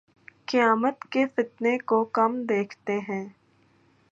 قیامت 0.47 1.03
کے 1.11 1.25
فتنے 1.35 1.77
کو، 1.85 2.03
کم 2.13 2.41
دیکھتے 2.43 2.99
ہیں 3.09 3.25